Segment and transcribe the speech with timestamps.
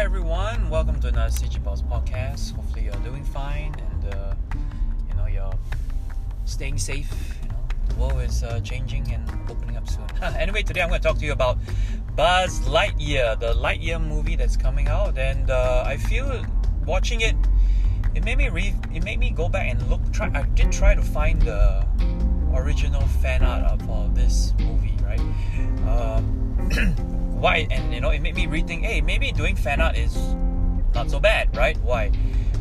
[0.00, 2.54] Hi everyone, welcome to another CG Boss podcast.
[2.56, 4.34] Hopefully you're doing fine and uh,
[5.06, 5.52] you know you're
[6.46, 7.12] staying safe.
[7.42, 10.06] You know the world is uh, changing and opening up soon.
[10.22, 11.58] anyway, today I'm going to talk to you about
[12.16, 16.46] Buzz Lightyear, the Lightyear movie that's coming out, and uh, I feel
[16.86, 17.36] watching it,
[18.14, 20.00] it made me re- it made me go back and look.
[20.14, 21.86] Try I did try to find the
[22.54, 24.96] original fan art for this movie,
[27.40, 30.14] why and you know it made me rethink hey maybe doing fan art is
[30.94, 31.76] not so bad right?
[31.78, 32.10] Why?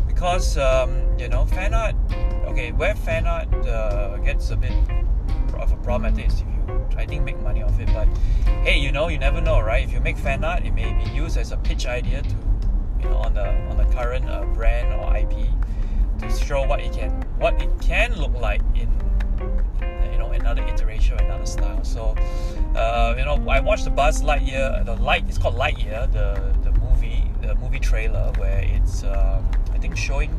[0.07, 1.95] Because um, you know fan art
[2.45, 4.73] okay where fan art uh, gets a bit
[5.55, 8.07] of a problem is if you I think make money off it but
[8.63, 9.83] hey you know you never know right?
[9.83, 12.35] If you make fan art it may be used as a pitch idea to
[13.02, 15.49] you know on the on the current uh, brand or IP
[16.19, 18.89] to show what it can what it can look like in
[20.33, 21.83] another iteration another style.
[21.83, 22.15] So
[22.75, 26.77] uh, you know I watched the Buzz Lightyear the light it's called Lightyear the the
[26.80, 29.41] movie the movie trailer where it's uh,
[29.73, 30.31] I think showing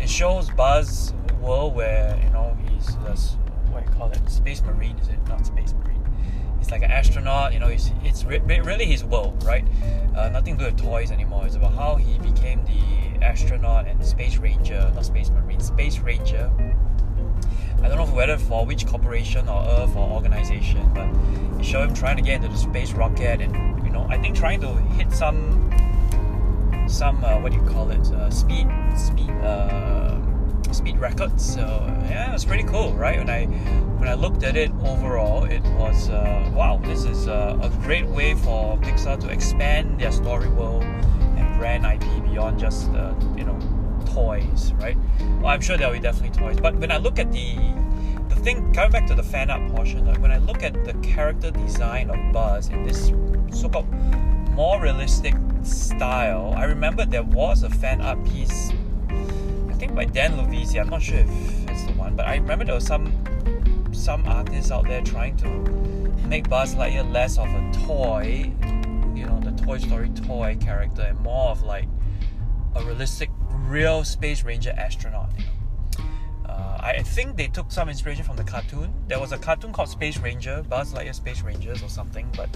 [0.00, 3.36] it shows Buzz world where you know he's this
[3.70, 5.18] what do you call it space marine is it?
[5.28, 6.02] Not space marine.
[6.58, 9.64] He's like an astronaut you know it's, it's re- really his world right?
[10.16, 11.46] Uh, nothing to do with toys anymore.
[11.46, 16.50] It's about how he became the astronaut and space ranger not space marine space ranger
[17.82, 21.08] I don't know whether for which corporation or Earth or organization, but
[21.60, 24.36] it showed him trying to get into the space rocket and you know I think
[24.36, 25.70] trying to hit some
[26.88, 30.16] some uh, what do you call it uh, speed speed uh,
[30.72, 31.54] speed records.
[31.54, 31.60] So
[32.08, 33.18] yeah, it was pretty cool, right?
[33.18, 33.46] When I
[33.98, 36.80] when I looked at it overall, it was uh, wow.
[36.82, 41.84] This is uh, a great way for Pixar to expand their story world and brand
[41.84, 43.58] IP beyond just uh, you know
[44.16, 44.96] toys, right?
[45.40, 47.54] Well, I'm sure there'll be definitely toys, but when I look at the
[48.30, 50.94] the thing coming back to the fan art portion, like when I look at the
[50.94, 53.12] character design of Buzz in this
[53.52, 53.88] so-called
[54.52, 58.70] more realistic style, I remember there was a fan art piece,
[59.68, 60.80] I think by Dan Lovisi.
[60.80, 63.12] I'm not sure if it's the one, but I remember there was some
[63.92, 65.48] some artists out there trying to
[66.26, 68.50] make Buzz Lightyear less of a toy,
[69.14, 71.88] you know, the Toy Story toy character, and more of like
[72.74, 75.30] a realistic, real Space Ranger astronaut.
[75.38, 78.92] You know, uh, I think they took some inspiration from the cartoon.
[79.08, 82.48] There was a cartoon called Space Ranger, Buzz Lightyear Space Rangers or something, but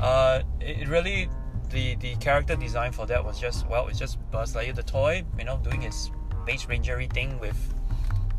[0.00, 1.28] uh, it really
[1.70, 5.24] the the character design for that was just well, it's just Buzz Lightyear the toy,
[5.38, 6.10] you know, doing his
[6.42, 7.74] Space Rangery thing with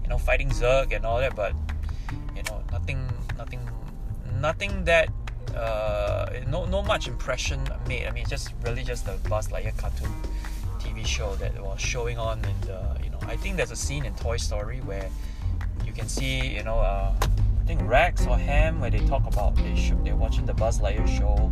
[0.03, 1.53] you know fighting Zurg and all that, but
[2.36, 3.07] you know nothing
[3.38, 3.59] nothing
[4.40, 5.09] nothing that
[5.56, 8.07] uh, no no much impression made.
[8.07, 10.12] I mean, just really just the Buzz Lightyear cartoon
[11.05, 14.13] Show that was showing on, and uh, you know, I think there's a scene in
[14.15, 15.09] Toy Story where
[15.85, 19.55] you can see, you know, uh, I think Rex or Ham where they talk about
[19.55, 21.51] they sh- they're watching the Buzz Lightyear show.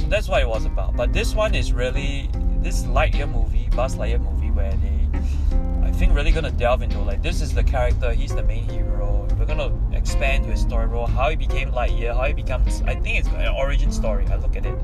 [0.00, 0.96] So that's what it was about.
[0.96, 2.30] But this one is really
[2.60, 7.22] this Lightyear movie, Buzz Lightyear movie, where they, I think, really gonna delve into like
[7.22, 9.26] this is the character, he's the main hero.
[9.38, 12.82] We're gonna expand to his story role, how he became Lightyear, how he becomes.
[12.82, 14.26] I think it's an origin story.
[14.26, 14.74] I look at it.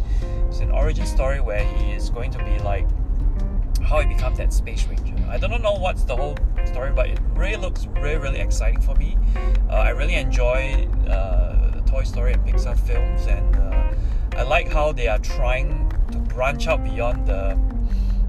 [0.49, 2.87] It's an origin story where he is going to be like
[3.95, 5.15] how he becomes that space ranger.
[5.29, 8.95] I don't know what's the whole story, but it really looks really really exciting for
[8.97, 9.17] me.
[9.71, 13.93] Uh, I really enjoy uh, the Toy Story and Pixar films, and uh,
[14.37, 17.57] I like how they are trying to branch out beyond the,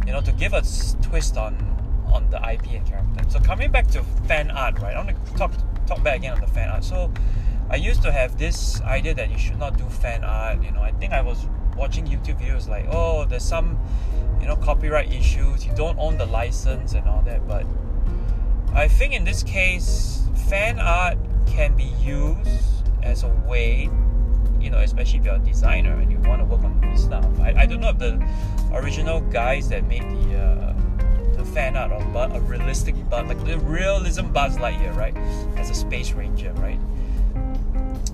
[0.05, 0.61] you know, to give a
[1.01, 1.53] twist on
[2.13, 3.23] on the IP and character.
[3.27, 4.95] So coming back to fan art, right?
[4.95, 5.51] I want to talk
[5.87, 6.83] talk back again on the fan art.
[6.83, 7.11] So
[7.71, 10.61] I used to have this idea that you should not do fan art.
[10.61, 13.79] You know, I think I was watching YouTube videos like, oh, there's some,
[14.39, 15.65] you know, copyright issues.
[15.65, 17.47] You don't own the license and all that.
[17.47, 17.65] But
[18.73, 23.89] I think in this case, fan art can be used as a way,
[24.59, 27.27] you know, especially if you're a designer and you want to work on this stuff.
[27.39, 28.25] I, I don't know if the
[28.73, 30.73] original guys that made the uh,
[31.37, 35.15] the fan art of but a realistic but like the realism Buzz Lightyear, right,
[35.57, 36.79] as a space ranger, right.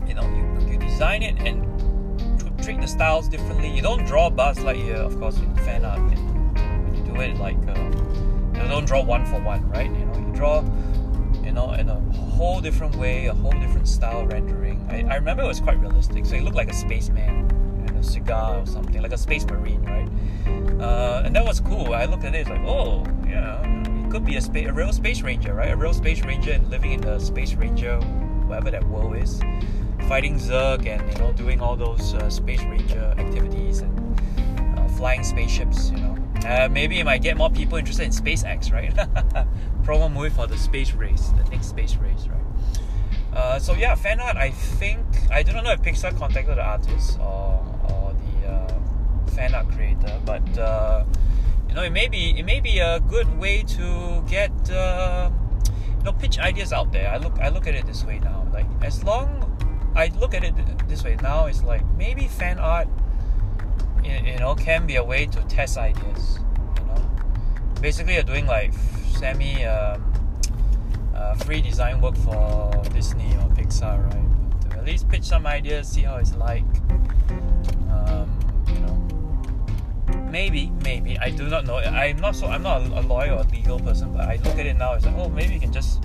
[0.07, 1.65] You know, you, you design it and
[2.61, 3.69] treat the styles differently.
[3.69, 5.99] You don't draw Buzz like you, of course, in fan art.
[5.99, 9.89] When you do it, like uh, you don't draw one for one, right?
[9.89, 10.63] You know, you draw,
[11.43, 14.85] you know, in a whole different way, a whole different style rendering.
[14.89, 16.25] I, I remember it was quite realistic.
[16.25, 17.49] So you looked like a spaceman
[17.87, 20.09] and a cigar or something, like a space marine, right?
[20.79, 21.93] Uh, and that was cool.
[21.93, 23.61] I looked at it, it's like, oh, yeah,
[24.05, 25.71] it could be a, spa- a real space ranger, right?
[25.71, 27.99] A real space ranger and living in the space ranger,
[28.47, 29.41] whatever that world is
[30.07, 35.23] fighting Zurg and you know doing all those uh, space ranger activities and uh, flying
[35.23, 35.91] spaceships.
[35.91, 38.93] You know, uh, maybe it might get more people interested in SpaceX, right?
[39.83, 42.41] Promo movie for the space race, the next space race, right?
[43.33, 44.35] Uh, so yeah, fan art.
[44.35, 49.55] I think I don't know if Pixar contacted the artist or or the uh, fan
[49.55, 51.05] art creator, but uh,
[51.69, 56.13] you know, it may be it may be a good way to get you know
[56.19, 57.09] pitch ideas out there.
[57.09, 58.47] I look I look at it this way now.
[58.51, 59.50] Like as long
[59.95, 60.53] I look at it
[60.87, 62.87] this way now, it's like maybe fan art,
[64.03, 66.39] you know, can be a way to test ideas.
[66.79, 67.09] You know,
[67.81, 68.73] basically you're doing like
[69.15, 70.01] semi um,
[71.15, 74.71] uh, free design work for Disney or Pixar, right?
[74.71, 76.63] To at least pitch some ideas, see how it's like.
[77.91, 81.77] Um, you know, maybe, maybe I do not know.
[81.77, 82.47] I'm not so.
[82.47, 84.93] I'm not a lawyer or a legal person, but I look at it now.
[84.93, 86.01] It's like, oh, maybe you can just,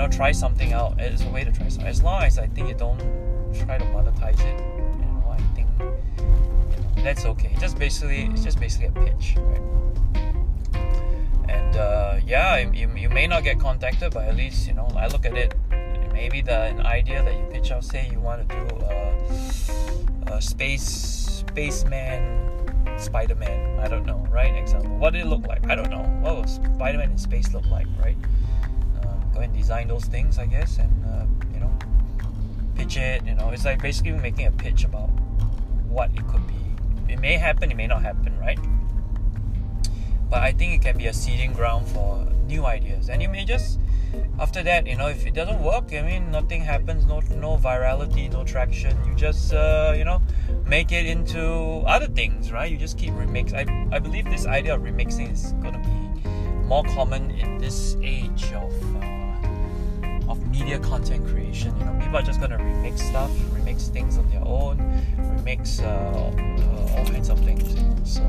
[0.00, 0.98] know, try something out.
[0.98, 1.86] It's a way to try something.
[1.86, 2.98] As long as I think you don't
[3.54, 4.60] try to monetize it,
[4.98, 5.84] you know, I think you
[6.96, 7.54] know, that's okay.
[7.60, 9.60] Just basically, it's just basically a pitch, right?
[11.48, 15.06] and uh, yeah, you, you may not get contacted, but at least you know I
[15.08, 15.54] look at it.
[16.12, 20.42] Maybe the an idea that you pitch out, say you want to do a, a
[20.42, 23.78] space spaceman, Spider Man.
[23.80, 24.54] I don't know, right?
[24.54, 24.96] Example.
[24.98, 25.68] What did it look like?
[25.68, 26.02] I don't know.
[26.20, 28.16] What will Spider Man in space look like, right?
[29.70, 31.70] Design those things, I guess, and uh, you know,
[32.74, 33.24] pitch it.
[33.24, 35.10] You know, it's like basically making a pitch about
[35.86, 37.12] what it could be.
[37.12, 38.58] It may happen, it may not happen, right?
[40.30, 43.10] but I think it can be a seeding ground for new ideas.
[43.10, 43.80] And you may just
[44.38, 48.30] after that, you know, if it doesn't work, I mean, nothing happens, no no virality,
[48.32, 48.96] no traction.
[49.04, 50.22] You just uh, you know
[50.66, 52.70] make it into other things, right?
[52.70, 53.52] You just keep remix.
[53.52, 56.30] I I believe this idea of remixing is gonna be
[56.66, 58.99] more common in this age of.
[60.70, 63.28] Media content creation, you know, people are just gonna remix stuff,
[63.58, 64.78] remix things on their own,
[65.18, 67.74] remix uh, uh, all kinds of things.
[67.74, 67.96] You know?
[68.04, 68.22] So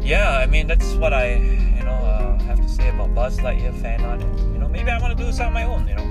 [0.00, 3.78] yeah, I mean that's what I you know uh, have to say about Buzz Lightyear
[3.82, 4.22] fan art.
[4.22, 6.04] And, you know, maybe I want to do some on my own, you know,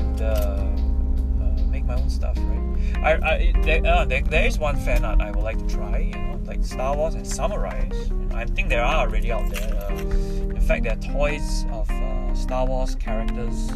[0.00, 2.96] and uh, uh, make my own stuff, right?
[3.04, 5.98] I, I there, uh, there, there is one fan art I would like to try,
[5.98, 7.92] you know, like Star Wars and Samurais.
[8.08, 9.90] You know, I think there are already out there.
[9.90, 11.90] In fact, there are toys of
[12.34, 13.72] Star Wars characters,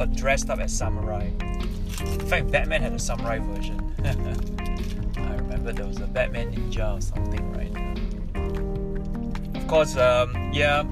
[0.00, 1.28] but dressed up as samurai.
[2.00, 3.78] In fact, Batman had a samurai version.
[5.18, 7.76] I remember there was a Batman ninja or something, right?
[9.54, 10.84] Of course, um, yeah,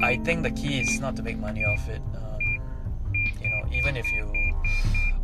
[0.00, 2.00] I think the key is not to make money off it.
[2.14, 2.38] Um,
[3.42, 4.32] you know, even if you,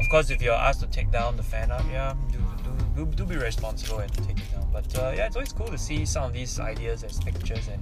[0.00, 3.12] of course, if you're asked to take down the fan art, yeah, do do, do,
[3.19, 4.69] do be responsible and take it down.
[4.72, 7.81] But uh, yeah, it's always cool to see some of these ideas as pictures and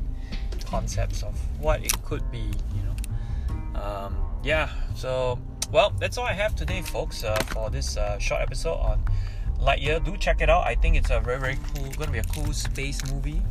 [0.66, 2.50] concepts of what it could be.
[2.76, 4.70] You know, um, yeah.
[4.94, 5.38] So
[5.72, 9.02] well, that's all I have today, folks, uh, for this uh, short episode on
[9.60, 10.04] Lightyear.
[10.04, 10.66] Do check it out.
[10.66, 13.42] I think it's a very very cool, gonna be a cool space movie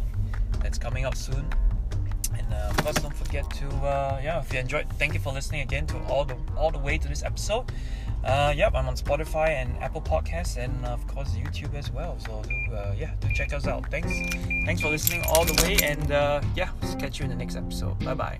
[0.61, 1.45] that's coming up soon.
[2.37, 5.31] And uh, of course, don't forget to uh, yeah, if you enjoyed, thank you for
[5.31, 7.71] listening again to all the all the way to this episode.
[8.23, 12.17] Uh, yep, I'm on Spotify and Apple Podcasts, and of course YouTube as well.
[12.19, 13.89] So do uh, yeah, do check us out.
[13.91, 14.11] Thanks,
[14.65, 16.69] thanks for listening all the way, and uh, yeah,
[16.99, 17.99] catch you in the next episode.
[17.99, 18.39] Bye bye.